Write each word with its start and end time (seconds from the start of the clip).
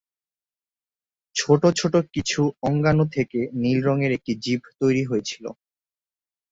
ছোট 1.35 1.61
ছোট 1.79 1.93
কিছু 2.13 2.39
অঙ্গাণু 2.63 3.05
থেকে 3.15 3.39
নীল 3.61 3.79
রঙের 3.87 4.11
একটি 4.17 4.33
জীব 4.43 4.61
তৈরি 4.79 5.03
হয়েছিল। 5.05 5.45